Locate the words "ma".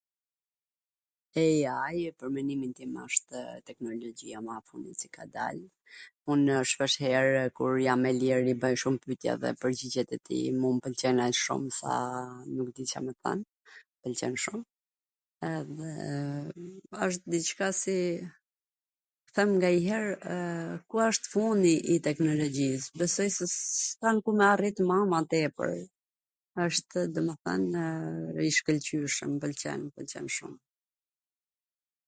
4.45-4.55, 25.11-25.21